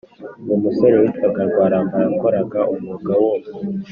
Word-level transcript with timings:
Uwo 0.45 0.55
musore 0.63 0.95
witwaga 1.01 1.41
Rwaramba 1.49 1.95
yakoraga 2.05 2.59
umwuga 2.73 3.11
wo 3.23 3.33